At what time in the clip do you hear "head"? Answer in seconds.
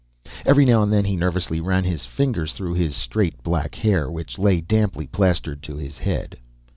5.99-6.39